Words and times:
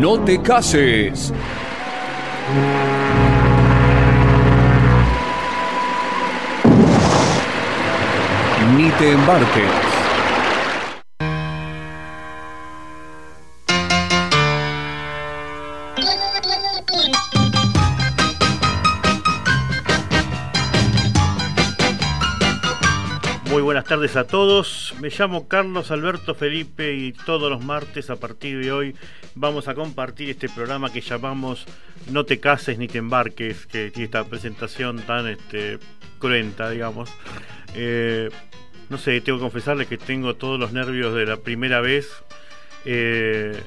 No 0.00 0.20
te 0.20 0.40
cases. 0.40 1.32
Ni 8.76 8.90
te 8.90 9.12
embarques. 9.12 9.87
Tardes 23.88 24.16
a 24.16 24.24
todos. 24.24 24.94
Me 25.00 25.08
llamo 25.08 25.48
Carlos 25.48 25.90
Alberto 25.90 26.34
Felipe 26.34 26.92
y 26.92 27.12
todos 27.12 27.50
los 27.50 27.64
martes 27.64 28.10
a 28.10 28.16
partir 28.16 28.62
de 28.62 28.70
hoy 28.70 28.94
vamos 29.34 29.66
a 29.66 29.74
compartir 29.74 30.28
este 30.28 30.50
programa 30.50 30.92
que 30.92 31.00
llamamos 31.00 31.64
No 32.10 32.26
te 32.26 32.38
cases 32.38 32.76
ni 32.76 32.86
te 32.86 32.98
embarques, 32.98 33.64
que 33.64 33.90
tiene 33.90 34.04
esta 34.04 34.24
presentación 34.24 34.98
tan 34.98 35.26
este, 35.26 35.78
cruenta, 36.18 36.68
digamos. 36.68 37.08
Eh, 37.74 38.28
no 38.90 38.98
sé, 38.98 39.22
tengo 39.22 39.38
que 39.38 39.44
confesarles 39.44 39.88
que 39.88 39.96
tengo 39.96 40.36
todos 40.36 40.60
los 40.60 40.74
nervios 40.74 41.14
de 41.14 41.24
la 41.24 41.38
primera 41.38 41.80
vez. 41.80 42.10
Eh, 42.84 43.58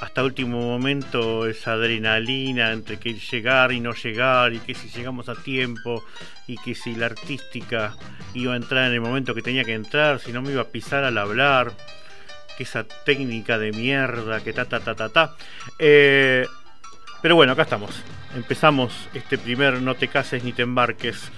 hasta 0.00 0.22
último 0.22 0.60
momento 0.60 1.46
esa 1.46 1.72
adrenalina 1.72 2.72
entre 2.72 2.98
que 2.98 3.14
llegar 3.14 3.72
y 3.72 3.80
no 3.80 3.92
llegar 3.94 4.52
y 4.52 4.58
que 4.58 4.74
si 4.74 4.88
llegamos 4.88 5.28
a 5.28 5.34
tiempo 5.34 6.04
y 6.46 6.56
que 6.56 6.74
si 6.74 6.94
la 6.94 7.06
artística 7.06 7.96
iba 8.34 8.54
a 8.54 8.56
entrar 8.56 8.86
en 8.86 8.92
el 8.92 9.00
momento 9.00 9.34
que 9.34 9.42
tenía 9.42 9.64
que 9.64 9.74
entrar, 9.74 10.20
si 10.20 10.32
no 10.32 10.40
me 10.40 10.52
iba 10.52 10.62
a 10.62 10.68
pisar 10.68 11.04
al 11.04 11.18
hablar, 11.18 11.72
que 12.56 12.62
esa 12.62 12.84
técnica 12.84 13.58
de 13.58 13.72
mierda, 13.72 14.40
que 14.40 14.52
ta 14.52 14.64
ta 14.64 14.80
ta 14.80 14.94
ta 14.94 15.08
ta. 15.08 15.36
Eh, 15.78 16.46
pero 17.20 17.34
bueno, 17.34 17.52
acá 17.52 17.62
estamos. 17.62 18.02
Empezamos 18.36 19.08
este 19.14 19.38
primer 19.38 19.80
No 19.82 19.94
te 19.94 20.08
cases 20.08 20.44
ni 20.44 20.52
te 20.52 20.62
embarques. 20.62 21.30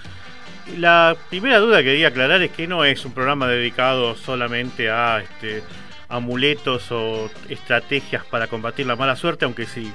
La 0.77 1.15
primera 1.29 1.59
duda 1.59 1.77
que 1.77 1.85
quería 1.85 2.09
aclarar 2.09 2.41
es 2.41 2.51
que 2.51 2.67
no 2.67 2.85
es 2.85 3.03
un 3.05 3.13
programa 3.13 3.47
dedicado 3.47 4.15
solamente 4.15 4.89
a 4.89 5.21
este 5.21 5.63
amuletos 6.11 6.91
o 6.91 7.29
estrategias 7.49 8.25
para 8.25 8.47
combatir 8.47 8.85
la 8.85 8.95
mala 8.95 9.15
suerte, 9.15 9.45
aunque 9.45 9.65
si 9.65 9.91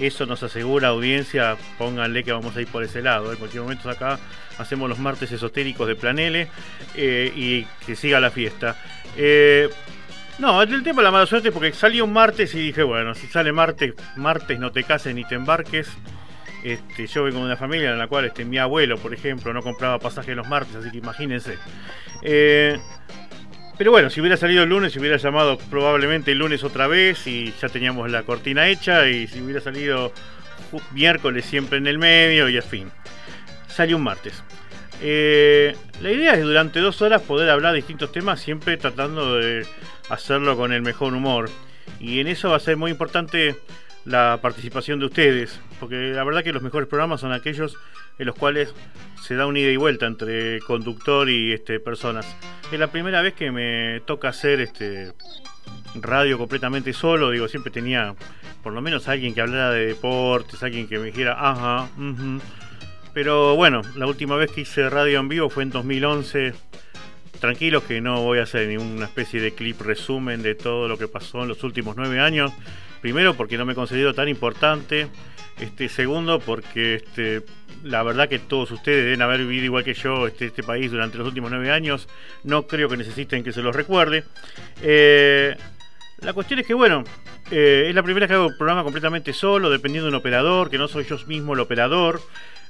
eso 0.00 0.26
nos 0.26 0.42
asegura 0.42 0.88
audiencia, 0.88 1.56
pónganle 1.78 2.24
que 2.24 2.32
vamos 2.32 2.56
a 2.56 2.60
ir 2.60 2.66
por 2.68 2.82
ese 2.82 3.02
lado. 3.02 3.30
En 3.30 3.38
cualquier 3.38 3.62
momento 3.62 3.90
acá 3.90 4.18
hacemos 4.58 4.88
los 4.88 4.98
martes 4.98 5.30
esotéricos 5.30 5.86
de 5.86 5.94
Planele 5.94 6.48
eh, 6.94 7.32
y 7.34 7.64
que 7.86 7.94
siga 7.94 8.18
la 8.20 8.30
fiesta. 8.30 8.76
Eh, 9.16 9.68
no, 10.38 10.62
el 10.62 10.82
tema 10.82 11.02
de 11.02 11.04
la 11.04 11.10
mala 11.10 11.26
suerte 11.26 11.52
porque 11.52 11.72
salió 11.72 12.04
un 12.06 12.14
martes 12.14 12.54
y 12.54 12.58
dije, 12.58 12.82
bueno, 12.82 13.14
si 13.14 13.26
sale 13.26 13.52
martes, 13.52 13.92
martes 14.16 14.58
no 14.58 14.72
te 14.72 14.84
cases 14.84 15.14
ni 15.14 15.24
te 15.24 15.34
embarques. 15.34 15.88
Este, 16.64 17.06
yo 17.06 17.24
vengo 17.24 17.38
de 17.40 17.44
una 17.46 17.56
familia 17.56 17.90
en 17.90 17.98
la 17.98 18.06
cual 18.06 18.26
este, 18.26 18.44
mi 18.44 18.58
abuelo, 18.58 18.96
por 18.98 19.12
ejemplo, 19.12 19.52
no 19.52 19.62
compraba 19.62 19.98
pasajes 19.98 20.36
los 20.36 20.48
martes, 20.48 20.76
así 20.76 20.90
que 20.90 20.98
imagínense. 20.98 21.58
Eh, 22.22 22.78
pero 23.80 23.92
bueno, 23.92 24.10
si 24.10 24.20
hubiera 24.20 24.36
salido 24.36 24.64
el 24.64 24.68
lunes, 24.68 24.92
si 24.92 24.98
hubiera 24.98 25.16
llamado 25.16 25.56
probablemente 25.56 26.32
el 26.32 26.36
lunes 26.36 26.62
otra 26.64 26.86
vez 26.86 27.26
y 27.26 27.54
ya 27.62 27.70
teníamos 27.70 28.10
la 28.10 28.24
cortina 28.24 28.68
hecha. 28.68 29.08
Y 29.08 29.26
si 29.26 29.40
hubiera 29.40 29.62
salido 29.62 30.12
miércoles 30.92 31.46
siempre 31.46 31.78
en 31.78 31.86
el 31.86 31.96
medio 31.96 32.50
y 32.50 32.58
al 32.58 32.62
fin. 32.62 32.92
Salió 33.68 33.96
un 33.96 34.02
martes. 34.02 34.44
Eh, 35.00 35.74
la 36.02 36.12
idea 36.12 36.34
es 36.34 36.42
durante 36.42 36.78
dos 36.80 37.00
horas 37.00 37.22
poder 37.22 37.48
hablar 37.48 37.72
de 37.72 37.78
distintos 37.78 38.12
temas, 38.12 38.42
siempre 38.42 38.76
tratando 38.76 39.36
de 39.36 39.66
hacerlo 40.10 40.58
con 40.58 40.74
el 40.74 40.82
mejor 40.82 41.14
humor. 41.14 41.48
Y 41.98 42.20
en 42.20 42.26
eso 42.26 42.50
va 42.50 42.56
a 42.56 42.60
ser 42.60 42.76
muy 42.76 42.90
importante 42.90 43.56
la 44.04 44.40
participación 44.42 45.00
de 45.00 45.06
ustedes, 45.06 45.58
porque 45.78 46.12
la 46.12 46.24
verdad 46.24 46.44
que 46.44 46.52
los 46.52 46.62
mejores 46.62 46.86
programas 46.86 47.22
son 47.22 47.32
aquellos 47.32 47.78
en 48.20 48.26
los 48.26 48.36
cuales 48.36 48.72
se 49.22 49.34
da 49.34 49.46
un 49.46 49.56
ida 49.56 49.70
y 49.70 49.76
vuelta 49.76 50.06
entre 50.06 50.60
conductor 50.60 51.28
y 51.28 51.52
este, 51.52 51.80
personas. 51.80 52.26
Es 52.70 52.78
la 52.78 52.92
primera 52.92 53.22
vez 53.22 53.34
que 53.34 53.50
me 53.50 54.00
toca 54.06 54.28
hacer 54.28 54.60
este 54.60 55.12
radio 55.94 56.38
completamente 56.38 56.92
solo, 56.92 57.30
digo, 57.30 57.48
siempre 57.48 57.72
tenía 57.72 58.14
por 58.62 58.74
lo 58.74 58.82
menos 58.82 59.08
alguien 59.08 59.34
que 59.34 59.40
hablara 59.40 59.70
de 59.70 59.86
deportes, 59.86 60.62
alguien 60.62 60.86
que 60.86 60.98
me 60.98 61.06
dijera, 61.06 61.36
ajá, 61.38 61.88
pero 63.14 63.56
bueno, 63.56 63.80
la 63.96 64.06
última 64.06 64.36
vez 64.36 64.52
que 64.52 64.60
hice 64.60 64.88
radio 64.88 65.18
en 65.18 65.28
vivo 65.28 65.48
fue 65.48 65.62
en 65.62 65.70
2011. 65.70 66.52
Tranquilos 67.40 67.84
que 67.84 68.02
no 68.02 68.22
voy 68.22 68.38
a 68.38 68.42
hacer 68.42 68.68
ninguna 68.68 69.06
especie 69.06 69.40
de 69.40 69.52
clip 69.52 69.80
resumen 69.80 70.42
de 70.42 70.54
todo 70.54 70.88
lo 70.88 70.98
que 70.98 71.08
pasó 71.08 71.42
en 71.42 71.48
los 71.48 71.64
últimos 71.64 71.96
nueve 71.96 72.20
años. 72.20 72.52
Primero 73.00 73.34
porque 73.34 73.56
no 73.56 73.64
me 73.64 73.74
considero 73.74 74.14
tan 74.14 74.28
importante. 74.28 75.08
Este, 75.60 75.90
segundo 75.90 76.40
porque 76.40 76.94
este, 76.94 77.42
la 77.82 78.02
verdad 78.02 78.30
que 78.30 78.38
todos 78.38 78.70
ustedes 78.70 79.04
deben 79.04 79.20
haber 79.20 79.40
vivido 79.40 79.66
igual 79.66 79.84
que 79.84 79.92
yo 79.92 80.26
este, 80.26 80.46
este 80.46 80.62
país 80.62 80.90
durante 80.90 81.18
los 81.18 81.26
últimos 81.26 81.50
nueve 81.50 81.70
años. 81.70 82.08
No 82.44 82.66
creo 82.66 82.88
que 82.88 82.96
necesiten 82.96 83.44
que 83.44 83.52
se 83.52 83.60
los 83.60 83.76
recuerde. 83.76 84.24
Eh, 84.80 85.54
la 86.20 86.32
cuestión 86.32 86.60
es 86.60 86.66
que, 86.66 86.72
bueno, 86.72 87.04
eh, 87.50 87.86
es 87.88 87.94
la 87.94 88.02
primera 88.02 88.26
que 88.26 88.34
hago 88.34 88.46
un 88.46 88.56
programa 88.56 88.84
completamente 88.84 89.34
solo, 89.34 89.68
dependiendo 89.68 90.06
de 90.06 90.16
un 90.16 90.20
operador, 90.20 90.70
que 90.70 90.78
no 90.78 90.88
soy 90.88 91.04
yo 91.04 91.18
mismo 91.26 91.52
el 91.52 91.60
operador. 91.60 92.22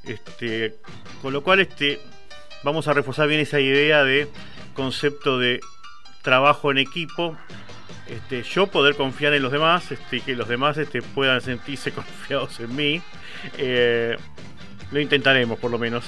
Este, 0.03 0.75
con 1.23 1.33
lo 1.33 1.43
cual, 1.43 1.61
este, 1.61 2.01
vamos 2.65 2.89
a 2.89 2.93
reforzar 2.93 3.29
bien 3.29 3.41
esa 3.41 3.61
idea 3.61 4.03
de 4.03 4.27
concepto 4.75 5.39
de 5.39 5.61
trabajo 6.23 6.73
en 6.73 6.79
equipo 6.79 7.37
este, 8.11 8.43
yo 8.43 8.67
poder 8.67 8.97
confiar 8.97 9.33
en 9.35 9.43
los 9.43 9.53
demás 9.53 9.93
este, 9.93 10.21
que 10.21 10.35
los 10.35 10.49
demás 10.49 10.77
este, 10.79 11.01
puedan 11.01 11.41
sentirse 11.41 11.93
confiados 11.93 12.59
en 12.61 12.75
mí. 12.75 13.03
Eh, 13.57 14.17
lo 14.91 15.01
intentaremos 15.01 15.59
por 15.59 15.71
lo 15.71 15.79
menos. 15.79 16.05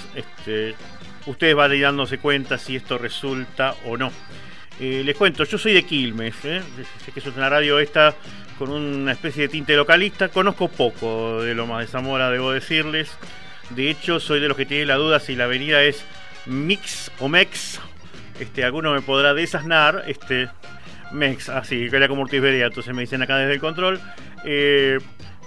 Ustedes 1.26 1.54
van 1.54 1.70
a 1.70 1.74
ir 1.74 1.82
dándose 1.82 2.18
cuenta 2.18 2.58
si 2.58 2.76
esto 2.76 2.98
resulta 2.98 3.76
o 3.86 3.96
no. 3.96 4.10
Eh, 4.80 5.02
les 5.04 5.16
cuento, 5.16 5.44
yo 5.44 5.58
soy 5.58 5.72
de 5.72 5.84
Quilmes, 5.84 6.34
¿eh? 6.44 6.60
sé 7.04 7.12
que 7.12 7.20
es 7.20 7.26
una 7.26 7.48
radio 7.48 7.78
esta 7.78 8.16
con 8.58 8.70
una 8.70 9.12
especie 9.12 9.42
de 9.42 9.48
tinte 9.48 9.76
localista, 9.76 10.28
conozco 10.28 10.68
poco 10.68 11.42
de 11.42 11.54
lo 11.54 11.66
más 11.66 11.80
de 11.80 11.86
Zamora, 11.86 12.30
debo 12.30 12.52
decirles. 12.52 13.10
De 13.70 13.90
hecho, 13.90 14.20
soy 14.20 14.40
de 14.40 14.48
los 14.48 14.56
que 14.56 14.66
tienen 14.66 14.88
la 14.88 14.96
duda 14.96 15.20
si 15.20 15.34
la 15.34 15.44
avenida 15.44 15.82
es 15.82 16.04
Mix 16.46 17.10
o 17.18 17.28
Mex. 17.28 17.80
Este, 18.40 18.64
alguno 18.64 18.92
me 18.92 19.00
podrá 19.00 19.34
desasnar. 19.34 20.04
Mex, 21.12 21.48
así, 21.48 21.88
que 21.88 21.96
era 21.96 22.08
como 22.08 22.22
Ortiz 22.22 22.42
entonces 22.42 22.94
me 22.94 23.02
dicen 23.02 23.22
acá 23.22 23.36
desde 23.36 23.54
el 23.54 23.60
control. 23.60 24.00
Eh, 24.44 24.98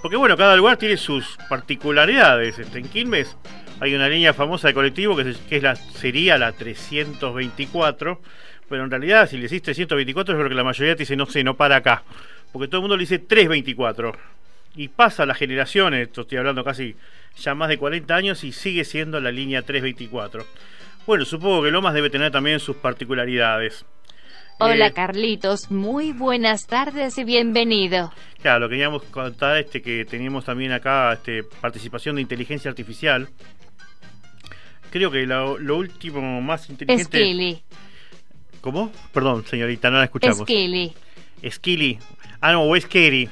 porque 0.02 0.16
bueno, 0.16 0.36
cada 0.36 0.56
lugar 0.56 0.76
tiene 0.76 0.96
sus 0.96 1.36
particularidades. 1.48 2.58
Este, 2.58 2.78
en 2.78 2.88
Quilmes 2.88 3.36
hay 3.80 3.94
una 3.94 4.08
línea 4.08 4.32
famosa 4.32 4.68
de 4.68 4.74
colectivo 4.74 5.16
que, 5.16 5.34
es, 5.50 5.62
la, 5.62 5.76
sería 5.76 6.38
la 6.38 6.52
324. 6.52 8.20
Pero 8.68 8.84
en 8.84 8.90
realidad, 8.90 9.28
si 9.28 9.36
le 9.36 9.44
decís 9.44 9.62
324, 9.62 10.34
yo 10.34 10.38
creo 10.38 10.48
que 10.48 10.54
la 10.54 10.64
mayoría 10.64 10.94
te 10.94 11.00
dice 11.00 11.16
no 11.16 11.26
sé, 11.26 11.44
no 11.44 11.56
para 11.56 11.76
acá. 11.76 12.02
Porque 12.52 12.68
todo 12.68 12.78
el 12.78 12.82
mundo 12.82 12.96
le 12.96 13.02
dice 13.02 13.18
324. 13.18 14.12
Y 14.76 14.88
pasa 14.88 15.24
las 15.24 15.38
generaciones, 15.38 16.08
esto 16.08 16.22
estoy 16.22 16.38
hablando 16.38 16.62
casi 16.62 16.96
ya 17.36 17.54
más 17.54 17.68
de 17.68 17.78
40 17.78 18.14
años, 18.14 18.44
y 18.44 18.52
sigue 18.52 18.84
siendo 18.84 19.20
la 19.20 19.30
línea 19.30 19.62
324. 19.62 20.44
Bueno, 21.06 21.24
supongo 21.24 21.62
que 21.62 21.70
Lomas 21.70 21.94
debe 21.94 22.10
tener 22.10 22.32
también 22.32 22.60
sus 22.60 22.76
particularidades. 22.76 23.86
Hola 24.58 24.86
eh, 24.86 24.92
Carlitos, 24.92 25.70
muy 25.70 26.12
buenas 26.12 26.66
tardes 26.66 27.18
y 27.18 27.24
bienvenido. 27.24 28.10
Claro, 28.40 28.60
lo 28.60 28.68
queríamos 28.70 29.02
contar 29.02 29.58
este 29.58 29.82
que 29.82 30.06
teníamos 30.06 30.46
también 30.46 30.72
acá 30.72 31.12
este, 31.12 31.42
participación 31.42 32.16
de 32.16 32.22
inteligencia 32.22 32.70
artificial. 32.70 33.28
Creo 34.90 35.10
que 35.10 35.26
lo, 35.26 35.76
último 35.76 36.40
más 36.40 36.70
inteligente. 36.70 37.18
Skilly. 37.18 37.62
¿Cómo? 38.62 38.90
Perdón, 39.12 39.44
señorita, 39.44 39.90
no 39.90 39.98
la 39.98 40.04
escuchamos. 40.04 40.38
Skilly. 40.38 40.94
Skilly. 41.50 41.98
Ah, 42.40 42.52
no, 42.52 42.64
o 42.64 42.80
Skiri. 42.80 43.28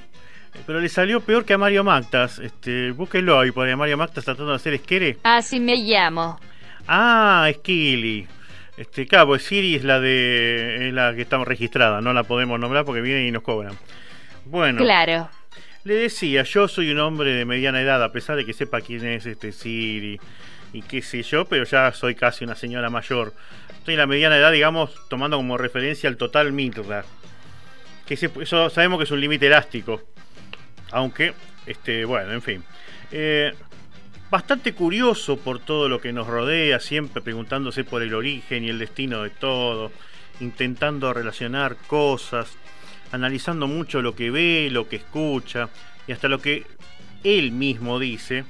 Pero 0.67 0.79
le 0.79 0.91
salió 0.91 1.21
peor 1.21 1.47
que 1.47 1.55
a 1.55 1.59
Mario 1.59 1.85
Mactas. 1.85 2.39
Este, 2.39 2.91
búsquenlo 2.93 3.41
ahí, 3.41 3.51
porque 3.51 3.75
Mario 3.77 3.97
Mactas 3.97 4.27
tratando 4.27 4.51
de 4.51 4.57
hacer 4.57 4.77
Skere. 4.77 5.17
Así 5.23 5.59
me 5.59 5.77
llamo. 5.77 6.39
Ah, 6.87 7.49
Skilly. 7.55 8.29
Este, 8.77 9.07
claro, 9.07 9.29
pues 9.29 9.45
Siri 9.45 9.77
es 9.77 9.85
la 9.85 10.01
de 10.01 10.89
es 10.89 10.95
la 10.95 11.15
que 11.15 11.23
estamos 11.23 11.47
registrada, 11.47 12.01
no 12.01 12.13
la 12.13 12.25
podemos 12.25 12.59
nombrar 12.59 12.85
porque 12.85 13.01
vienen 13.01 13.27
y 13.27 13.31
nos 13.31 13.43
cobran. 13.43 13.77
Bueno. 14.45 14.83
Claro. 14.83 15.31
Le 15.85 15.95
decía, 15.95 16.43
yo 16.45 16.67
soy 16.67 16.91
un 16.91 16.99
hombre 16.99 17.33
de 17.35 17.45
mediana 17.45 17.81
edad, 17.81 18.03
a 18.03 18.11
pesar 18.11 18.37
de 18.37 18.45
que 18.45 18.53
sepa 18.53 18.81
quién 18.81 19.07
es 19.07 19.27
este 19.27 19.53
Siri 19.53 20.19
y 20.73 20.83
qué 20.83 21.03
sé 21.03 21.23
yo, 21.23 21.45
pero 21.45 21.65
ya 21.65 21.93
soy 21.93 22.15
casi 22.15 22.45
una 22.45 22.57
señora 22.57 22.91
mayor. 22.91 23.35
Estoy 23.79 23.95
en 23.95 24.01
la 24.01 24.07
mediana 24.07 24.39
edad, 24.39 24.51
digamos, 24.51 24.99
tomando 25.09 25.37
como 25.37 25.59
referencia 25.59 26.09
el 26.09 26.17
total 26.17 26.53
Mirra. 26.53 27.05
Que 28.07 28.15
eso 28.15 28.71
sabemos 28.71 28.99
que 28.99 29.05
es 29.05 29.11
un 29.11 29.21
límite 29.21 29.47
elástico. 29.47 30.03
Aunque, 30.91 31.35
este, 31.67 32.05
bueno, 32.05 32.33
en 32.33 32.43
fin. 32.43 32.65
Eh, 33.13 33.53
bastante 34.31 34.75
curioso 34.75 35.37
por 35.37 35.59
todo 35.59 35.89
lo 35.89 36.01
que 36.01 36.13
nos 36.13 36.27
rodea, 36.27 36.81
siempre 36.81 37.23
preguntándose 37.23 37.85
por 37.85 38.03
el 38.03 38.15
origen 38.15 38.65
y 38.65 38.71
el 38.71 38.79
destino 38.79 39.23
de 39.23 39.31
todo, 39.31 39.93
intentando 40.41 41.13
relacionar 41.13 41.77
cosas. 41.87 42.57
analizando 43.13 43.69
mucho 43.69 44.03
lo 44.03 44.17
que 44.17 44.33
ve, 44.33 44.69
lo 44.73 44.89
que 44.89 44.97
escucha 44.97 45.69
y 46.09 46.13
hasta 46.13 46.27
lo 46.27 46.41
que 46.41 46.67
él 47.23 47.53
mismo 47.53 48.01
dice 48.01 48.45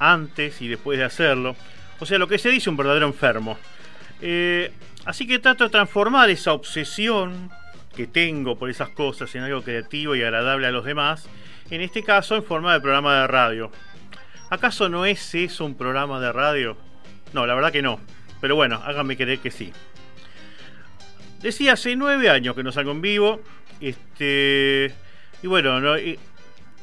antes 0.00 0.60
y 0.60 0.68
después 0.68 0.98
de 0.98 1.04
hacerlo. 1.04 1.54
O 2.00 2.06
sea, 2.06 2.18
lo 2.18 2.26
que 2.26 2.38
se 2.38 2.50
dice 2.50 2.70
un 2.70 2.76
verdadero 2.76 3.06
enfermo. 3.06 3.58
Eh, 4.20 4.72
así 5.04 5.26
que 5.26 5.38
trato 5.38 5.64
de 5.64 5.70
transformar 5.70 6.30
esa 6.30 6.52
obsesión 6.52 7.50
que 7.94 8.06
tengo 8.06 8.56
por 8.56 8.70
esas 8.70 8.90
cosas 8.90 9.34
en 9.34 9.42
algo 9.42 9.62
creativo 9.62 10.14
y 10.14 10.22
agradable 10.22 10.66
a 10.66 10.70
los 10.70 10.84
demás, 10.84 11.28
en 11.70 11.80
este 11.80 12.02
caso 12.02 12.36
en 12.36 12.44
forma 12.44 12.72
de 12.72 12.80
programa 12.80 13.20
de 13.20 13.26
radio. 13.26 13.72
¿Acaso 14.50 14.88
no 14.88 15.04
es 15.04 15.34
eso 15.34 15.64
un 15.64 15.76
programa 15.76 16.20
de 16.20 16.32
radio? 16.32 16.76
No, 17.32 17.46
la 17.46 17.54
verdad 17.54 17.72
que 17.72 17.82
no. 17.82 18.00
Pero 18.40 18.56
bueno, 18.56 18.80
háganme 18.84 19.16
creer 19.16 19.40
que 19.40 19.50
sí. 19.50 19.72
Decía 21.40 21.74
hace 21.74 21.94
nueve 21.96 22.30
años 22.30 22.56
que 22.56 22.62
no 22.62 22.72
salgo 22.72 22.92
en 22.92 23.02
vivo. 23.02 23.40
Este. 23.80 24.94
Y 25.42 25.46
bueno, 25.46 25.80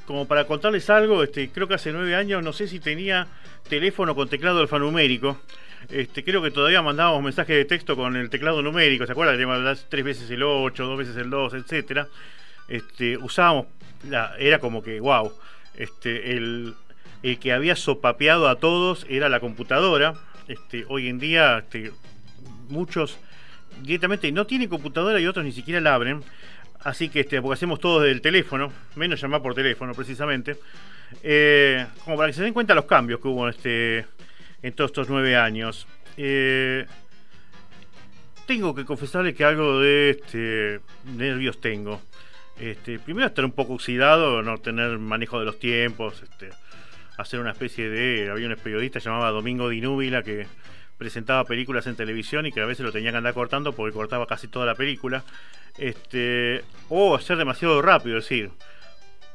como 0.06 0.28
para 0.28 0.46
contarles 0.46 0.90
algo, 0.90 1.24
este, 1.24 1.50
creo 1.50 1.68
que 1.68 1.74
hace 1.74 1.92
nueve 1.92 2.16
años, 2.16 2.44
no 2.44 2.54
sé 2.54 2.68
si 2.68 2.80
tenía 2.80 3.28
teléfono 3.68 4.16
con 4.16 4.30
teclado 4.30 4.60
alfanumérico. 4.60 5.42
Este, 5.90 6.24
creo 6.24 6.42
que 6.42 6.52
todavía 6.52 6.82
mandábamos 6.82 7.24
mensajes 7.24 7.56
de 7.56 7.66
texto 7.66 7.96
con 7.96 8.16
el 8.16 8.30
teclado 8.30 8.62
numérico, 8.62 9.06
¿se 9.06 9.12
acuerdan? 9.12 9.36
Teníamos 9.36 9.86
tres 9.90 10.04
veces 10.04 10.30
el 10.32 10.44
8, 10.44 10.86
dos 10.86 10.98
veces 10.98 11.16
el 11.18 11.30
2, 11.30 11.54
etcétera. 11.56 12.08
Este, 12.68 13.18
usábamos, 13.18 13.68
la, 14.10 14.36
era 14.40 14.60
como 14.60 14.82
que, 14.82 15.00
wow, 15.00 15.32
este, 15.76 16.32
el, 16.32 16.74
el 17.26 17.40
que 17.40 17.54
había 17.54 17.76
sopapeado 17.76 18.48
a 18.48 18.58
todos 18.58 19.08
era 19.10 19.30
la 19.30 19.40
computadora. 19.40 20.14
Este, 20.48 20.86
hoy 20.90 21.10
en 21.10 21.18
día, 21.18 21.58
este, 21.58 21.92
muchos 22.70 23.18
directamente 23.82 24.32
no 24.32 24.46
tienen 24.46 24.70
computadora 24.70 25.20
y 25.20 25.26
otros 25.26 25.44
ni 25.44 25.52
siquiera 25.52 25.82
la 25.82 25.96
abren. 25.96 26.24
Así 26.84 27.10
que, 27.10 27.22
este, 27.22 27.42
porque 27.42 27.56
hacemos 27.56 27.80
todo 27.80 28.02
desde 28.02 28.12
el 28.12 28.22
teléfono, 28.22 28.72
menos 28.96 29.20
llamar 29.20 29.42
por 29.42 29.56
teléfono 29.56 29.94
precisamente. 29.96 30.58
Eh, 31.24 31.88
como 32.04 32.16
para 32.16 32.30
que 32.30 32.34
se 32.34 32.44
den 32.44 32.54
cuenta 32.54 32.76
los 32.76 32.86
cambios 32.86 33.20
que 33.20 33.28
hubo 33.28 33.50
este, 33.50 34.06
en 34.62 34.74
todos 34.74 34.90
estos 34.90 35.10
nueve 35.10 35.36
años. 35.36 35.88
Eh, 36.18 36.86
tengo 38.46 38.76
que 38.76 38.86
confesarle 38.86 39.34
que 39.34 39.44
algo 39.44 39.80
de 39.80 40.12
este, 40.12 40.80
nervios 41.06 41.60
tengo. 41.60 42.00
Este, 42.60 43.00
primero 43.00 43.26
estar 43.26 43.44
un 43.44 43.52
poco 43.52 43.74
oxidado, 43.74 44.44
no 44.44 44.60
tener 44.60 45.00
manejo 45.00 45.40
de 45.40 45.46
los 45.46 45.58
tiempos, 45.58 46.22
este, 46.22 46.52
hacer 47.18 47.40
una 47.40 47.52
especie 47.52 47.90
de... 47.90 48.30
Había 48.30 48.48
un 48.48 48.56
periodista 48.56 49.00
llamado 49.00 49.34
Domingo 49.34 49.70
Dinúbila 49.70 50.24
que 50.24 50.48
presentaba 50.98 51.44
películas 51.44 51.88
en 51.88 51.96
televisión 51.96 52.46
y 52.46 52.52
que 52.52 52.62
a 52.62 52.66
veces 52.66 52.86
lo 52.86 52.92
tenía 52.92 53.12
que 53.12 53.18
andar 53.18 53.34
cortando 53.34 53.74
porque 53.74 53.94
cortaba 53.94 54.26
casi 54.28 54.48
toda 54.48 54.66
la 54.66 54.76
película. 54.76 55.24
Este, 55.78 56.64
o 56.90 57.16
hacer 57.16 57.38
demasiado 57.38 57.82
rápido, 57.82 58.18
es 58.18 58.26
decir, 58.26 58.52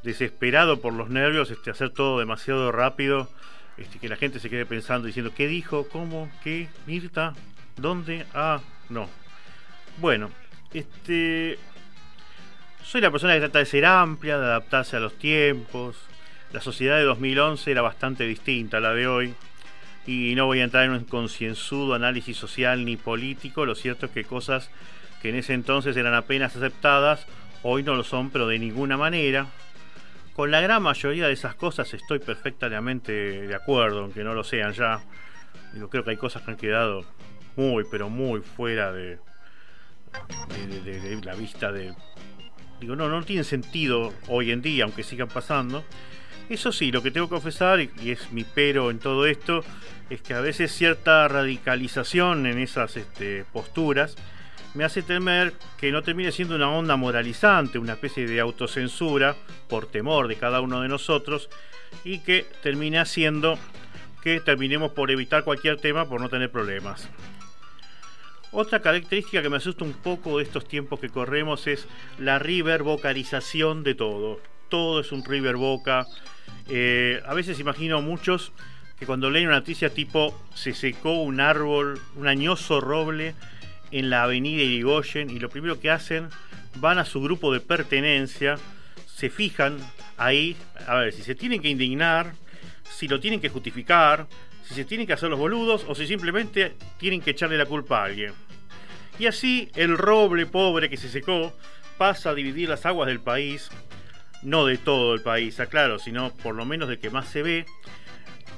desesperado 0.02 0.80
por 0.80 0.94
los 0.94 1.10
nervios, 1.10 1.50
este, 1.50 1.70
hacer 1.70 1.90
todo 1.90 2.18
demasiado 2.18 2.72
rápido, 2.72 3.28
este, 3.76 3.98
que 3.98 4.08
la 4.08 4.16
gente 4.16 4.40
se 4.40 4.48
quede 4.48 4.64
pensando, 4.64 5.06
diciendo, 5.06 5.32
¿qué 5.36 5.46
dijo? 5.46 5.86
¿Cómo? 5.88 6.30
¿Qué? 6.42 6.68
¿Mirta? 6.86 7.34
¿Dónde? 7.76 8.26
Ah, 8.34 8.60
no. 8.88 9.08
Bueno, 9.98 10.30
este... 10.72 11.58
Soy 12.82 13.02
la 13.02 13.10
persona 13.10 13.34
que 13.34 13.40
trata 13.40 13.58
de 13.58 13.66
ser 13.66 13.84
amplia, 13.84 14.38
de 14.38 14.46
adaptarse 14.46 14.96
a 14.96 15.00
los 15.00 15.16
tiempos. 15.18 15.96
La 16.52 16.60
sociedad 16.60 16.96
de 16.96 17.04
2011 17.04 17.70
era 17.70 17.82
bastante 17.82 18.24
distinta 18.24 18.78
a 18.78 18.80
la 18.80 18.92
de 18.92 19.06
hoy 19.06 19.34
y 20.06 20.34
no 20.34 20.46
voy 20.46 20.60
a 20.60 20.64
entrar 20.64 20.84
en 20.84 20.92
un 20.92 21.04
concienzudo 21.04 21.94
análisis 21.94 22.36
social 22.36 22.84
ni 22.84 22.96
político, 22.96 23.64
lo 23.64 23.74
cierto 23.74 24.06
es 24.06 24.12
que 24.12 24.24
cosas 24.24 24.70
que 25.22 25.28
en 25.28 25.36
ese 25.36 25.52
entonces 25.54 25.96
eran 25.96 26.14
apenas 26.14 26.56
aceptadas, 26.56 27.26
hoy 27.62 27.82
no 27.82 27.94
lo 27.94 28.02
son, 28.02 28.30
pero 28.30 28.48
de 28.48 28.58
ninguna 28.58 28.96
manera. 28.96 29.46
Con 30.34 30.50
la 30.50 30.60
gran 30.60 30.82
mayoría 30.82 31.26
de 31.26 31.34
esas 31.34 31.54
cosas 31.54 31.92
estoy 31.92 32.18
perfectamente 32.18 33.12
de 33.12 33.54
acuerdo, 33.54 34.00
aunque 34.00 34.24
no 34.24 34.34
lo 34.34 34.42
sean 34.42 34.72
ya. 34.72 35.00
Digo, 35.74 35.90
creo 35.90 36.02
que 36.02 36.10
hay 36.10 36.16
cosas 36.16 36.42
que 36.42 36.52
han 36.52 36.56
quedado 36.56 37.04
muy, 37.56 37.84
pero 37.90 38.08
muy 38.08 38.40
fuera 38.40 38.92
de, 38.92 39.18
de, 40.84 41.20
la 41.22 41.34
vista 41.34 41.70
de... 41.70 41.94
Digo, 42.80 42.96
no, 42.96 43.08
no 43.08 43.22
tienen 43.22 43.44
sentido 43.44 44.14
hoy 44.28 44.50
en 44.50 44.62
día, 44.62 44.84
aunque 44.84 45.02
sigan 45.02 45.28
pasando. 45.28 45.84
Eso 46.50 46.72
sí, 46.72 46.90
lo 46.90 47.00
que 47.00 47.12
tengo 47.12 47.28
que 47.28 47.34
confesar, 47.34 47.78
y 47.80 48.10
es 48.10 48.32
mi 48.32 48.42
pero 48.42 48.90
en 48.90 48.98
todo 48.98 49.24
esto, 49.24 49.62
es 50.10 50.20
que 50.20 50.34
a 50.34 50.40
veces 50.40 50.72
cierta 50.72 51.28
radicalización 51.28 52.44
en 52.44 52.58
esas 52.58 52.96
este, 52.96 53.44
posturas 53.52 54.16
me 54.74 54.82
hace 54.82 55.02
temer 55.02 55.52
que 55.78 55.92
no 55.92 56.02
termine 56.02 56.32
siendo 56.32 56.56
una 56.56 56.68
onda 56.68 56.96
moralizante, 56.96 57.78
una 57.78 57.92
especie 57.92 58.26
de 58.26 58.40
autocensura 58.40 59.36
por 59.68 59.86
temor 59.86 60.26
de 60.26 60.34
cada 60.34 60.60
uno 60.60 60.80
de 60.80 60.88
nosotros 60.88 61.48
y 62.02 62.18
que 62.18 62.44
termine 62.64 62.98
haciendo 62.98 63.56
que 64.20 64.40
terminemos 64.40 64.90
por 64.90 65.12
evitar 65.12 65.44
cualquier 65.44 65.76
tema 65.76 66.08
por 66.08 66.20
no 66.20 66.28
tener 66.28 66.50
problemas. 66.50 67.08
Otra 68.50 68.80
característica 68.82 69.40
que 69.40 69.50
me 69.50 69.58
asusta 69.58 69.84
un 69.84 69.92
poco 69.92 70.38
de 70.38 70.44
estos 70.44 70.66
tiempos 70.66 70.98
que 70.98 71.10
corremos 71.10 71.68
es 71.68 71.86
la 72.18 72.40
riverbocarización 72.40 73.84
de 73.84 73.94
todo. 73.94 74.40
Todo 74.70 75.00
es 75.00 75.12
un 75.12 75.24
riverboca. 75.24 76.06
Eh, 76.68 77.20
a 77.26 77.34
veces 77.34 77.60
imagino 77.60 78.00
muchos 78.00 78.52
que 78.98 79.04
cuando 79.04 79.28
leen 79.30 79.48
una 79.48 79.56
noticia 79.56 79.90
tipo 79.90 80.38
se 80.54 80.72
secó 80.72 81.22
un 81.22 81.40
árbol, 81.40 82.00
un 82.16 82.28
añoso 82.28 82.80
roble 82.80 83.34
en 83.90 84.08
la 84.08 84.22
avenida 84.22 84.62
Irigoyen 84.62 85.30
y 85.30 85.38
lo 85.38 85.50
primero 85.50 85.80
que 85.80 85.90
hacen, 85.90 86.28
van 86.76 86.98
a 86.98 87.04
su 87.04 87.20
grupo 87.20 87.52
de 87.52 87.60
pertenencia, 87.60 88.56
se 89.06 89.28
fijan 89.30 89.78
ahí, 90.16 90.56
a 90.86 90.96
ver, 90.96 91.12
si 91.12 91.22
se 91.22 91.34
tienen 91.34 91.60
que 91.60 91.68
indignar, 91.68 92.32
si 92.90 93.08
lo 93.08 93.20
tienen 93.20 93.40
que 93.40 93.48
justificar, 93.48 94.26
si 94.62 94.74
se 94.74 94.84
tienen 94.84 95.06
que 95.06 95.12
hacer 95.12 95.30
los 95.30 95.38
boludos 95.38 95.84
o 95.88 95.94
si 95.94 96.06
simplemente 96.06 96.76
tienen 96.98 97.20
que 97.20 97.30
echarle 97.30 97.58
la 97.58 97.66
culpa 97.66 98.00
a 98.00 98.04
alguien. 98.04 98.32
Y 99.18 99.26
así 99.26 99.70
el 99.74 99.98
roble 99.98 100.46
pobre 100.46 100.88
que 100.88 100.96
se 100.96 101.08
secó 101.08 101.52
pasa 101.98 102.30
a 102.30 102.34
dividir 102.34 102.68
las 102.68 102.86
aguas 102.86 103.08
del 103.08 103.20
país, 103.20 103.70
no 104.42 104.66
de 104.66 104.78
todo 104.78 105.14
el 105.14 105.22
país, 105.22 105.60
aclaro, 105.60 105.98
sino 105.98 106.32
por 106.32 106.54
lo 106.54 106.64
menos 106.64 106.88
del 106.88 106.98
que 106.98 107.10
más 107.10 107.28
se 107.28 107.42
ve, 107.42 107.66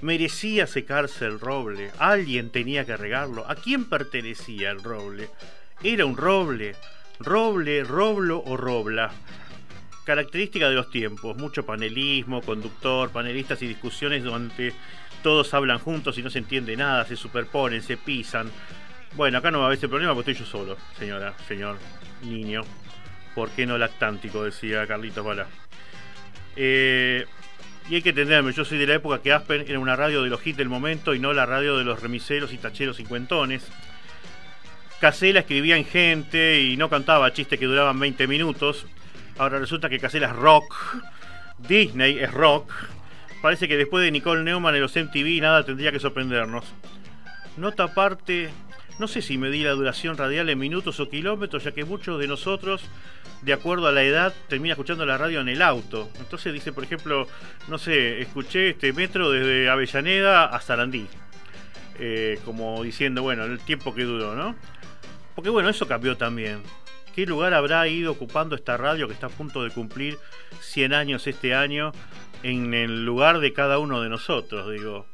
merecía 0.00 0.66
secarse 0.66 1.24
el 1.26 1.40
roble, 1.40 1.90
alguien 1.98 2.50
tenía 2.50 2.84
que 2.84 2.96
regarlo. 2.96 3.48
¿A 3.48 3.54
quién 3.54 3.88
pertenecía 3.88 4.70
el 4.70 4.82
roble? 4.82 5.30
Era 5.82 6.04
un 6.04 6.16
roble, 6.16 6.74
roble, 7.18 7.84
roblo 7.84 8.42
o 8.44 8.56
robla. 8.56 9.12
Característica 10.04 10.68
de 10.68 10.74
los 10.74 10.90
tiempos, 10.90 11.36
mucho 11.36 11.64
panelismo, 11.64 12.42
conductor, 12.42 13.10
panelistas 13.10 13.62
y 13.62 13.68
discusiones 13.68 14.24
donde 14.24 14.72
todos 15.22 15.54
hablan 15.54 15.78
juntos 15.78 16.18
y 16.18 16.22
no 16.22 16.30
se 16.30 16.38
entiende 16.38 16.76
nada, 16.76 17.04
se 17.04 17.14
superponen, 17.14 17.82
se 17.82 17.96
pisan. 17.96 18.50
Bueno, 19.14 19.38
acá 19.38 19.50
no 19.50 19.58
va 19.58 19.64
a 19.64 19.66
haber 19.68 19.78
ese 19.78 19.88
problema 19.88 20.14
porque 20.14 20.32
estoy 20.32 20.44
yo 20.44 20.50
solo, 20.50 20.76
señora, 20.98 21.34
señor, 21.46 21.78
niño. 22.22 22.62
¿Por 23.34 23.50
qué 23.50 23.66
no 23.66 23.78
lactántico? 23.78 24.42
Decía 24.42 24.86
Carlitos 24.86 25.24
Bala. 25.24 25.46
Eh, 26.56 27.26
y 27.88 27.96
hay 27.96 28.02
que 28.02 28.10
entenderme, 28.10 28.52
yo 28.52 28.64
soy 28.64 28.78
de 28.78 28.86
la 28.86 28.94
época 28.94 29.20
que 29.20 29.32
Aspen 29.32 29.64
era 29.66 29.78
una 29.78 29.96
radio 29.96 30.22
de 30.22 30.30
los 30.30 30.46
hits 30.46 30.56
del 30.56 30.68
momento 30.68 31.14
y 31.14 31.18
no 31.18 31.32
la 31.32 31.46
radio 31.46 31.76
de 31.76 31.84
los 31.84 32.00
remiseros 32.00 32.52
y 32.52 32.58
tacheros 32.58 32.96
cincuentones. 32.96 33.68
Casela 35.00 35.40
escribía 35.40 35.76
en 35.76 35.84
gente 35.84 36.60
y 36.60 36.76
no 36.76 36.88
cantaba 36.88 37.32
chistes 37.32 37.58
que 37.58 37.66
duraban 37.66 37.98
20 37.98 38.26
minutos. 38.28 38.86
Ahora 39.36 39.58
resulta 39.58 39.88
que 39.88 39.98
Casela 39.98 40.28
es 40.28 40.36
rock. 40.36 40.74
Disney 41.58 42.18
es 42.18 42.32
rock. 42.32 42.72
Parece 43.40 43.66
que 43.66 43.76
después 43.76 44.04
de 44.04 44.12
Nicole 44.12 44.44
Neumann 44.44 44.76
en 44.76 44.80
los 44.80 44.94
MTV 44.94 45.40
nada 45.40 45.64
tendría 45.64 45.90
que 45.90 45.98
sorprendernos. 45.98 46.64
Nota 47.56 47.84
aparte, 47.84 48.50
no 49.02 49.08
sé 49.08 49.20
si 49.20 49.36
medí 49.36 49.64
la 49.64 49.72
duración 49.72 50.16
radial 50.16 50.48
en 50.48 50.60
minutos 50.60 51.00
o 51.00 51.08
kilómetros, 51.08 51.64
ya 51.64 51.72
que 51.72 51.84
muchos 51.84 52.20
de 52.20 52.28
nosotros 52.28 52.84
de 53.42 53.52
acuerdo 53.52 53.88
a 53.88 53.92
la 53.92 54.04
edad, 54.04 54.32
termina 54.46 54.74
escuchando 54.74 55.04
la 55.04 55.18
radio 55.18 55.40
en 55.40 55.48
el 55.48 55.60
auto. 55.60 56.08
Entonces 56.20 56.52
dice, 56.52 56.72
por 56.72 56.84
ejemplo, 56.84 57.26
no 57.66 57.78
sé, 57.78 58.20
escuché 58.20 58.70
este 58.70 58.92
metro 58.92 59.32
desde 59.32 59.68
Avellaneda 59.68 60.44
a 60.44 60.60
Sarandí. 60.60 61.08
Eh, 61.98 62.38
como 62.44 62.80
diciendo, 62.84 63.22
bueno, 63.22 63.42
el 63.42 63.58
tiempo 63.58 63.92
que 63.92 64.04
duró, 64.04 64.36
¿no? 64.36 64.54
Porque 65.34 65.50
bueno, 65.50 65.68
eso 65.68 65.88
cambió 65.88 66.16
también. 66.16 66.62
¿Qué 67.12 67.26
lugar 67.26 67.54
habrá 67.54 67.88
ido 67.88 68.12
ocupando 68.12 68.54
esta 68.54 68.76
radio 68.76 69.08
que 69.08 69.14
está 69.14 69.26
a 69.26 69.30
punto 69.30 69.64
de 69.64 69.70
cumplir 69.70 70.16
100 70.60 70.94
años 70.94 71.26
este 71.26 71.56
año 71.56 71.90
en 72.44 72.72
el 72.72 73.04
lugar 73.04 73.40
de 73.40 73.52
cada 73.52 73.80
uno 73.80 74.00
de 74.00 74.08
nosotros? 74.08 74.70
Digo, 74.70 75.06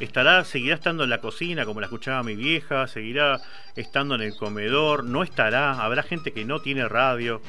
estará, 0.00 0.44
seguirá 0.44 0.74
estando 0.74 1.04
en 1.04 1.10
la 1.10 1.20
cocina 1.20 1.64
como 1.64 1.80
la 1.80 1.86
escuchaba 1.86 2.22
mi 2.22 2.36
vieja, 2.36 2.86
seguirá 2.86 3.40
estando 3.76 4.14
en 4.14 4.22
el 4.22 4.36
comedor, 4.36 5.04
no 5.04 5.22
estará, 5.22 5.82
habrá 5.82 6.02
gente 6.02 6.32
que 6.32 6.44
no 6.44 6.60
tiene 6.60 6.88
radio 6.88 7.40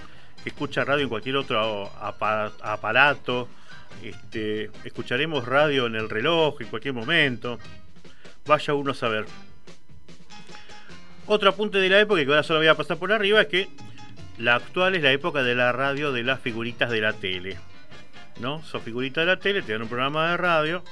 que 0.43 0.49
escucha 0.49 0.83
radio 0.83 1.03
en 1.03 1.09
cualquier 1.09 1.37
otro 1.37 1.89
aparato. 1.99 3.47
Este, 4.03 4.69
escucharemos 4.83 5.45
radio 5.45 5.85
en 5.87 5.95
el 5.95 6.09
reloj 6.09 6.59
en 6.59 6.67
cualquier 6.67 6.93
momento. 6.93 7.57
Vaya 8.45 8.73
uno 8.73 8.91
a 8.91 8.95
saber. 8.95 9.25
Otro 11.25 11.49
apunte 11.49 11.77
de 11.77 11.87
la 11.87 12.01
época 12.01 12.21
que 12.21 12.29
ahora 12.29 12.43
solo 12.43 12.59
voy 12.59 12.67
a 12.67 12.75
pasar 12.75 12.97
por 12.97 13.13
arriba 13.13 13.41
es 13.41 13.47
que 13.47 13.69
la 14.37 14.55
actual 14.55 14.95
es 14.95 15.03
la 15.03 15.13
época 15.13 15.43
de 15.43 15.55
la 15.55 15.71
radio 15.71 16.11
de 16.11 16.23
las 16.23 16.41
figuritas 16.41 16.89
de 16.89 16.99
la 16.99 17.13
tele. 17.13 17.57
¿No? 18.39 18.61
Son 18.63 18.81
figuritas 18.81 19.21
de 19.21 19.27
la 19.27 19.39
tele, 19.39 19.61
te 19.61 19.71
dan 19.71 19.83
un 19.83 19.87
programa 19.87 20.31
de 20.31 20.37
radio 20.37 20.83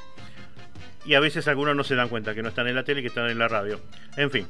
y 1.06 1.16
a 1.16 1.20
veces 1.20 1.48
algunos 1.48 1.76
no 1.76 1.84
se 1.84 1.96
dan 1.96 2.10
cuenta 2.10 2.36
que 2.36 2.44
no 2.44 2.50
están 2.50 2.68
en 2.68 2.76
la 2.76 2.84
tele 2.84 3.02
que 3.02 3.08
están 3.08 3.30
en 3.30 3.40
la 3.40 3.48
radio. 3.48 3.82
En 4.18 4.30
fin. 4.30 4.48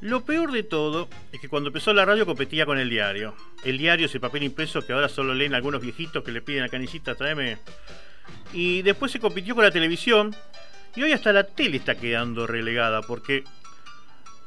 Lo 0.00 0.24
peor 0.24 0.50
de 0.50 0.64
todo 0.64 1.08
es 1.30 1.40
que 1.40 1.48
cuando 1.48 1.68
empezó 1.68 1.92
la 1.92 2.04
radio 2.04 2.26
competía 2.26 2.66
con 2.66 2.78
el 2.78 2.90
diario. 2.90 3.36
El 3.62 3.78
diario 3.78 4.06
es 4.06 4.14
el 4.14 4.20
papel 4.20 4.42
impreso 4.42 4.84
que 4.84 4.92
ahora 4.92 5.08
solo 5.08 5.32
leen 5.32 5.54
algunos 5.54 5.80
viejitos 5.80 6.24
que 6.24 6.32
le 6.32 6.42
piden 6.42 6.64
a 6.64 6.68
canicita, 6.68 7.14
tráeme. 7.14 7.58
Y 8.52 8.82
después 8.82 9.12
se 9.12 9.20
compitió 9.20 9.54
con 9.54 9.62
la 9.62 9.70
televisión. 9.70 10.34
Y 10.96 11.02
hoy 11.04 11.12
hasta 11.12 11.32
la 11.32 11.44
tele 11.44 11.76
está 11.76 11.94
quedando 11.94 12.48
relegada 12.48 13.00
porque 13.02 13.44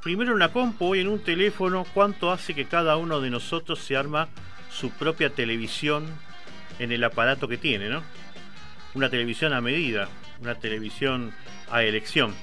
primero 0.03 0.31
en 0.31 0.35
una 0.35 0.51
compu, 0.51 0.87
hoy 0.87 0.99
en 0.99 1.07
un 1.07 1.23
teléfono, 1.23 1.85
cuánto 1.93 2.31
hace 2.31 2.53
que 2.53 2.65
cada 2.65 2.97
uno 2.97 3.21
de 3.21 3.29
nosotros 3.29 3.79
se 3.79 3.95
arma 3.95 4.27
su 4.69 4.91
propia 4.91 5.29
televisión 5.29 6.05
en 6.79 6.91
el 6.91 7.03
aparato 7.03 7.47
que 7.47 7.57
tiene, 7.57 7.87
¿no? 7.87 8.03
Una 8.93 9.09
televisión 9.09 9.53
a 9.53 9.61
medida, 9.61 10.09
una 10.41 10.55
televisión 10.55 11.33
a 11.69 11.83
elección. 11.83 12.33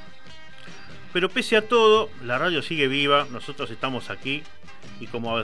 Pero 1.13 1.29
pese 1.29 1.57
a 1.57 1.69
todo, 1.69 2.11
la 2.25 2.39
radio 2.39 2.63
sigue 2.63 2.89
viva, 2.89 3.27
nosotros 3.31 3.71
estamos 3.71 4.11
aquí 4.11 4.43
y 5.01 5.07
como, 5.07 5.43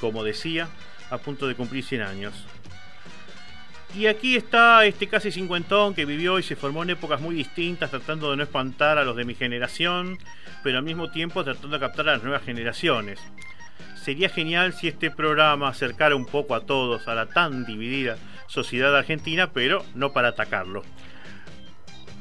como 0.00 0.24
decía, 0.24 0.68
a 1.10 1.18
punto 1.18 1.46
de 1.46 1.54
cumplir 1.54 1.84
100 1.84 2.02
años. 2.02 2.34
Y 3.94 4.06
aquí 4.06 4.36
está 4.36 4.84
este 4.86 5.08
casi 5.08 5.32
cincuentón 5.32 5.94
que 5.94 6.04
vivió 6.04 6.38
y 6.38 6.44
se 6.44 6.54
formó 6.54 6.84
en 6.84 6.90
épocas 6.90 7.20
muy 7.20 7.34
distintas, 7.34 7.90
tratando 7.90 8.30
de 8.30 8.36
no 8.36 8.44
espantar 8.44 8.98
a 8.98 9.04
los 9.04 9.16
de 9.16 9.24
mi 9.24 9.34
generación, 9.34 10.16
pero 10.62 10.78
al 10.78 10.84
mismo 10.84 11.10
tiempo 11.10 11.42
tratando 11.42 11.76
de 11.76 11.80
captar 11.80 12.08
a 12.08 12.12
las 12.12 12.22
nuevas 12.22 12.44
generaciones. 12.44 13.18
Sería 14.00 14.28
genial 14.28 14.72
si 14.72 14.88
este 14.88 15.10
programa 15.10 15.68
acercara 15.68 16.14
un 16.14 16.24
poco 16.24 16.54
a 16.54 16.60
todos, 16.60 17.08
a 17.08 17.14
la 17.14 17.26
tan 17.26 17.66
dividida 17.66 18.16
sociedad 18.46 18.96
argentina, 18.96 19.50
pero 19.52 19.84
no 19.94 20.12
para 20.12 20.28
atacarlo. 20.28 20.82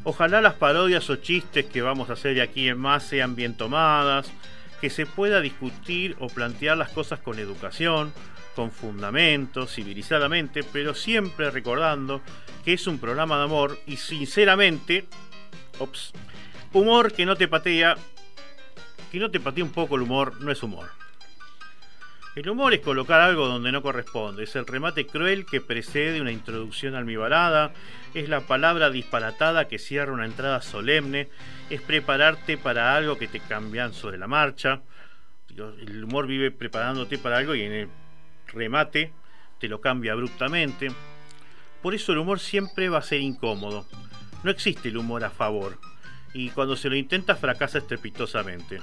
Ojalá 0.09 0.41
las 0.41 0.55
parodias 0.55 1.07
o 1.11 1.17
chistes 1.17 1.65
que 1.65 1.83
vamos 1.83 2.09
a 2.09 2.13
hacer 2.13 2.33
de 2.33 2.41
aquí 2.41 2.67
en 2.67 2.79
más 2.79 3.03
sean 3.03 3.35
bien 3.35 3.53
tomadas, 3.53 4.31
que 4.81 4.89
se 4.89 5.05
pueda 5.05 5.39
discutir 5.39 6.15
o 6.19 6.29
plantear 6.29 6.77
las 6.77 6.89
cosas 6.89 7.19
con 7.19 7.37
educación, 7.37 8.11
con 8.55 8.71
fundamento, 8.71 9.67
civilizadamente, 9.67 10.63
pero 10.63 10.95
siempre 10.95 11.51
recordando 11.51 12.23
que 12.65 12.73
es 12.73 12.87
un 12.87 12.97
programa 12.97 13.37
de 13.37 13.43
amor 13.43 13.79
y 13.85 13.97
sinceramente, 13.97 15.05
humor 16.73 17.13
que 17.13 17.27
no 17.27 17.35
te 17.35 17.47
patea, 17.47 17.95
que 19.11 19.19
no 19.19 19.29
te 19.29 19.39
patea 19.39 19.63
un 19.63 19.71
poco 19.71 19.95
el 19.95 20.01
humor, 20.01 20.41
no 20.41 20.51
es 20.51 20.63
humor. 20.63 20.89
El 22.39 22.49
humor 22.49 22.73
es 22.73 22.79
colocar 22.79 23.19
algo 23.19 23.49
donde 23.49 23.69
no 23.73 23.81
corresponde, 23.81 24.43
es 24.43 24.55
el 24.55 24.65
remate 24.65 25.05
cruel 25.05 25.45
que 25.45 25.59
precede 25.59 26.21
una 26.21 26.31
introducción 26.31 26.95
almibarada, 26.95 27.73
es 28.13 28.29
la 28.29 28.39
palabra 28.39 28.89
disparatada 28.89 29.67
que 29.67 29.77
cierra 29.77 30.13
una 30.13 30.23
entrada 30.23 30.61
solemne, 30.61 31.27
es 31.69 31.81
prepararte 31.81 32.57
para 32.57 32.95
algo 32.95 33.17
que 33.17 33.27
te 33.27 33.41
cambian 33.41 33.91
sobre 33.91 34.17
la 34.17 34.27
marcha. 34.27 34.83
El 35.49 36.01
humor 36.01 36.27
vive 36.27 36.49
preparándote 36.49 37.17
para 37.17 37.39
algo 37.39 37.55
y 37.55 37.63
en 37.63 37.73
el 37.73 37.89
remate 38.47 39.11
te 39.59 39.67
lo 39.67 39.81
cambia 39.81 40.13
abruptamente. 40.13 40.93
Por 41.81 41.93
eso 41.93 42.13
el 42.13 42.19
humor 42.19 42.39
siempre 42.39 42.87
va 42.87 42.99
a 42.99 43.01
ser 43.01 43.19
incómodo. 43.19 43.85
No 44.45 44.51
existe 44.51 44.87
el 44.87 44.95
humor 44.95 45.25
a 45.25 45.29
favor 45.29 45.77
y 46.33 46.51
cuando 46.51 46.77
se 46.77 46.89
lo 46.89 46.95
intenta 46.95 47.35
fracasa 47.35 47.79
estrepitosamente. 47.79 48.79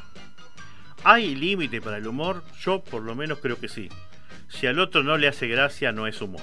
¿Hay 1.04 1.34
límite 1.34 1.80
para 1.80 1.98
el 1.98 2.06
humor? 2.06 2.42
Yo 2.60 2.82
por 2.82 3.02
lo 3.02 3.14
menos 3.14 3.38
creo 3.38 3.58
que 3.58 3.68
sí. 3.68 3.88
Si 4.48 4.66
al 4.66 4.78
otro 4.78 5.02
no 5.02 5.16
le 5.16 5.28
hace 5.28 5.46
gracia, 5.48 5.92
no 5.92 6.06
es 6.06 6.20
humor. 6.20 6.42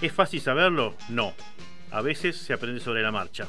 ¿Es 0.00 0.12
fácil 0.12 0.40
saberlo? 0.40 0.96
No. 1.08 1.34
A 1.90 2.00
veces 2.00 2.36
se 2.36 2.52
aprende 2.52 2.80
sobre 2.80 3.02
la 3.02 3.12
marcha. 3.12 3.48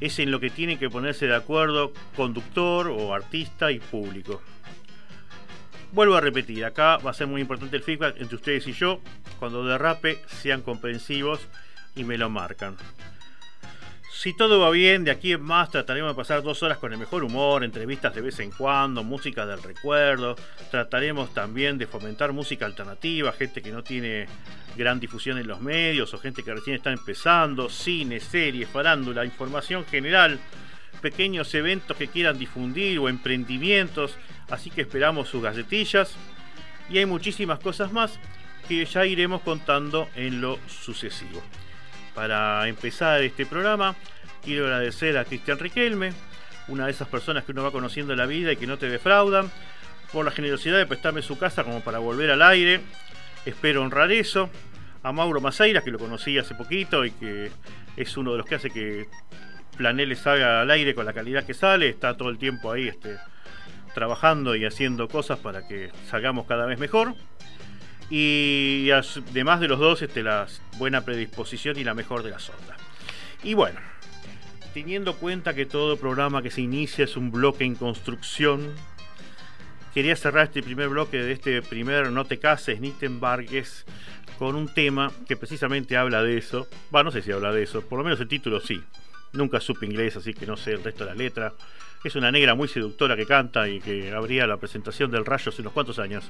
Es 0.00 0.18
en 0.18 0.30
lo 0.30 0.40
que 0.40 0.50
tiene 0.50 0.78
que 0.78 0.90
ponerse 0.90 1.26
de 1.26 1.36
acuerdo 1.36 1.92
conductor 2.16 2.88
o 2.88 3.14
artista 3.14 3.70
y 3.70 3.78
público. 3.78 4.42
Vuelvo 5.92 6.16
a 6.16 6.20
repetir, 6.20 6.64
acá 6.64 6.96
va 6.96 7.12
a 7.12 7.14
ser 7.14 7.28
muy 7.28 7.40
importante 7.40 7.76
el 7.76 7.82
feedback 7.82 8.16
entre 8.18 8.36
ustedes 8.36 8.66
y 8.66 8.72
yo. 8.72 9.00
Cuando 9.38 9.64
derrape, 9.64 10.18
sean 10.26 10.62
comprensivos 10.62 11.40
y 11.94 12.02
me 12.02 12.18
lo 12.18 12.28
marcan. 12.28 12.76
Si 14.24 14.32
todo 14.32 14.58
va 14.58 14.70
bien, 14.70 15.04
de 15.04 15.10
aquí 15.10 15.34
en 15.34 15.42
más 15.42 15.70
trataremos 15.70 16.12
de 16.12 16.16
pasar 16.16 16.42
dos 16.42 16.62
horas 16.62 16.78
con 16.78 16.90
el 16.90 16.98
mejor 16.98 17.24
humor, 17.24 17.62
entrevistas 17.62 18.14
de 18.14 18.22
vez 18.22 18.40
en 18.40 18.50
cuando, 18.52 19.04
música 19.04 19.44
del 19.44 19.62
recuerdo. 19.62 20.34
Trataremos 20.70 21.34
también 21.34 21.76
de 21.76 21.86
fomentar 21.86 22.32
música 22.32 22.64
alternativa, 22.64 23.32
gente 23.32 23.60
que 23.60 23.70
no 23.70 23.82
tiene 23.82 24.26
gran 24.78 24.98
difusión 24.98 25.36
en 25.36 25.46
los 25.46 25.60
medios 25.60 26.14
o 26.14 26.18
gente 26.18 26.42
que 26.42 26.54
recién 26.54 26.76
está 26.76 26.90
empezando, 26.90 27.68
cine, 27.68 28.18
series, 28.18 28.66
farándula, 28.66 29.26
información 29.26 29.84
general, 29.84 30.40
pequeños 31.02 31.54
eventos 31.54 31.94
que 31.94 32.08
quieran 32.08 32.38
difundir 32.38 32.98
o 33.00 33.10
emprendimientos. 33.10 34.16
Así 34.48 34.70
que 34.70 34.80
esperamos 34.80 35.28
sus 35.28 35.42
galletillas. 35.42 36.16
Y 36.88 36.96
hay 36.96 37.04
muchísimas 37.04 37.58
cosas 37.58 37.92
más 37.92 38.18
que 38.68 38.86
ya 38.86 39.04
iremos 39.04 39.42
contando 39.42 40.08
en 40.16 40.40
lo 40.40 40.58
sucesivo. 40.66 41.42
Para 42.14 42.68
empezar 42.68 43.20
este 43.22 43.44
programa, 43.44 43.94
quiero 44.44 44.66
agradecer 44.66 45.16
a 45.18 45.24
Cristian 45.24 45.58
Riquelme, 45.58 46.12
una 46.68 46.86
de 46.86 46.92
esas 46.92 47.08
personas 47.08 47.44
que 47.44 47.52
uno 47.52 47.62
va 47.62 47.72
conociendo 47.72 48.12
en 48.12 48.18
la 48.18 48.26
vida 48.26 48.52
y 48.52 48.56
que 48.56 48.66
no 48.66 48.78
te 48.78 48.88
defraudan, 48.88 49.50
por 50.12 50.24
la 50.24 50.30
generosidad 50.30 50.78
de 50.78 50.86
prestarme 50.86 51.22
su 51.22 51.38
casa 51.38 51.64
como 51.64 51.80
para 51.80 51.98
volver 51.98 52.30
al 52.30 52.42
aire. 52.42 52.80
Espero 53.44 53.82
honrar 53.82 54.12
eso. 54.12 54.50
A 55.02 55.12
Mauro 55.12 55.40
Maceira, 55.40 55.82
que 55.82 55.90
lo 55.90 55.98
conocí 55.98 56.38
hace 56.38 56.54
poquito 56.54 57.04
y 57.04 57.10
que 57.10 57.50
es 57.96 58.16
uno 58.16 58.32
de 58.32 58.38
los 58.38 58.46
que 58.46 58.54
hace 58.54 58.70
que 58.70 59.06
Planeles 59.76 60.20
salga 60.20 60.62
al 60.62 60.70
aire 60.70 60.94
con 60.94 61.04
la 61.04 61.12
calidad 61.12 61.44
que 61.44 61.52
sale. 61.52 61.88
Está 61.88 62.16
todo 62.16 62.30
el 62.30 62.38
tiempo 62.38 62.72
ahí 62.72 62.88
este, 62.88 63.18
trabajando 63.94 64.56
y 64.56 64.64
haciendo 64.64 65.08
cosas 65.08 65.38
para 65.38 65.66
que 65.66 65.90
salgamos 66.08 66.46
cada 66.46 66.64
vez 66.64 66.78
mejor. 66.78 67.14
Y 68.08 68.88
además 68.92 69.60
de 69.60 69.68
los 69.68 69.78
dos, 69.78 70.00
este, 70.00 70.22
la 70.22 70.46
buena 70.78 71.02
predisposición 71.02 71.78
y 71.78 71.84
la 71.84 71.94
mejor 71.94 72.22
de 72.22 72.30
las 72.30 72.48
ondas. 72.48 72.78
Y 73.42 73.52
bueno, 73.54 73.80
teniendo 74.74 75.14
cuenta 75.14 75.54
que 75.54 75.66
todo 75.66 75.96
programa 75.96 76.42
que 76.42 76.50
se 76.50 76.60
inicia 76.60 77.04
es 77.04 77.16
un 77.16 77.30
bloque 77.30 77.64
en 77.64 77.76
construcción, 77.76 78.74
quería 79.94 80.16
cerrar 80.16 80.46
este 80.46 80.64
primer 80.64 80.88
bloque 80.88 81.22
de 81.22 81.32
este 81.32 81.62
primer 81.62 82.10
No 82.10 82.24
te 82.24 82.38
cases 82.38 82.80
ni 82.80 82.90
te 82.90 83.06
embargues 83.06 83.86
con 84.36 84.56
un 84.56 84.74
tema 84.74 85.12
que 85.28 85.36
precisamente 85.36 85.96
habla 85.96 86.24
de 86.24 86.36
eso. 86.36 86.66
Bueno, 86.90 87.04
no 87.04 87.12
sé 87.12 87.22
si 87.22 87.30
habla 87.30 87.52
de 87.52 87.62
eso, 87.62 87.82
por 87.82 87.98
lo 87.98 88.04
menos 88.04 88.20
el 88.20 88.26
título 88.26 88.60
sí. 88.60 88.82
Nunca 89.32 89.60
supe 89.60 89.86
inglés, 89.86 90.16
así 90.16 90.34
que 90.34 90.46
no 90.46 90.56
sé 90.56 90.72
el 90.72 90.82
resto 90.82 91.04
de 91.04 91.10
la 91.10 91.16
letra. 91.16 91.54
Es 92.02 92.16
una 92.16 92.32
negra 92.32 92.54
muy 92.54 92.66
seductora 92.66 93.16
que 93.16 93.26
canta 93.26 93.68
y 93.68 93.80
que 93.80 94.12
abría 94.12 94.46
la 94.46 94.56
presentación 94.56 95.10
del 95.10 95.24
Rayo 95.24 95.50
hace 95.50 95.62
unos 95.62 95.72
cuantos 95.72 95.98
años 95.98 96.24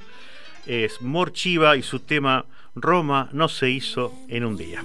es 0.67 1.01
Morchiva 1.03 1.77
y 1.77 1.83
su 1.83 2.01
tema 2.01 2.47
Roma 2.75 3.29
no 3.33 3.49
se 3.49 3.71
hizo 3.71 4.15
en 4.29 4.45
un 4.45 4.57
día. 4.57 4.85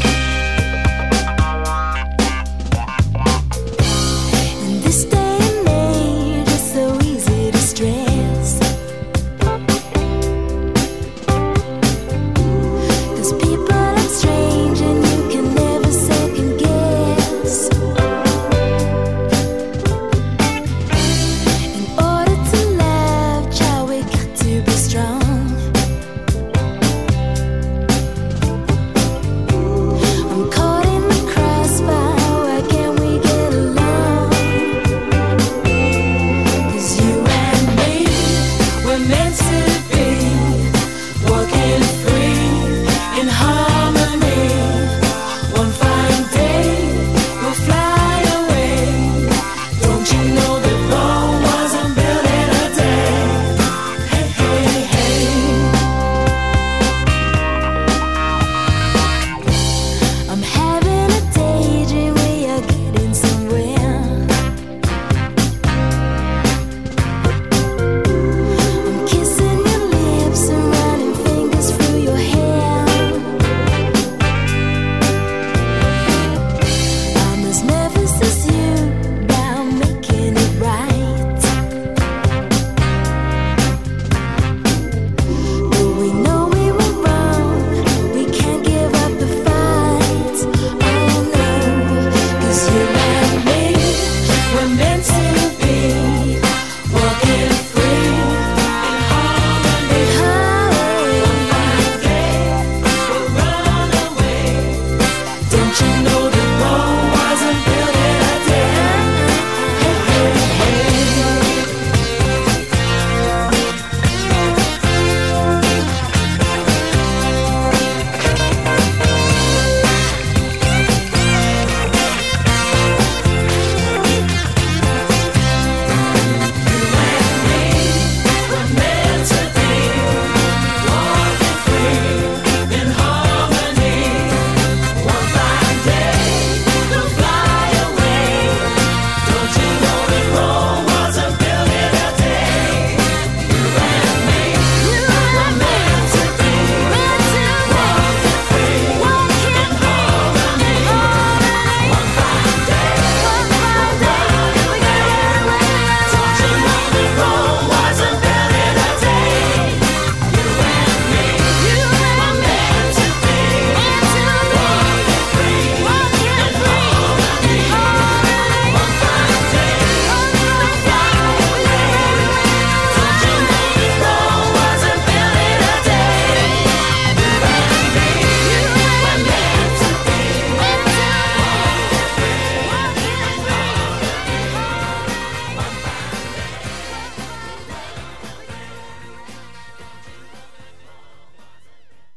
alone. 106.61 107.00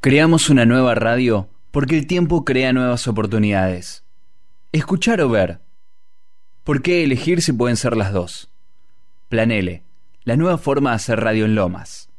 Creamos 0.05 0.51
una 0.51 0.67
nueva 0.67 0.93
radio 0.93 1.49
porque 1.71 1.97
el 1.97 2.05
tiempo 2.05 2.45
crea 2.45 2.71
nuevas 2.73 3.07
oportunidades. 3.07 4.03
Escuchar 4.71 5.19
o 5.19 5.29
ver. 5.29 5.61
¿Por 6.63 6.83
qué 6.83 7.03
elegir 7.03 7.41
si 7.41 7.51
pueden 7.53 7.75
ser 7.75 7.97
las 7.97 8.13
dos? 8.13 8.51
Plan 9.29 9.49
L, 9.49 9.81
la 10.23 10.37
nueva 10.37 10.59
forma 10.59 10.91
de 10.91 10.97
hacer 10.97 11.21
radio 11.21 11.45
en 11.45 11.55
Lomas. 11.55 12.11